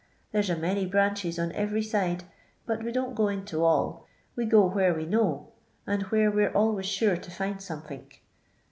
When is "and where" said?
5.85-6.31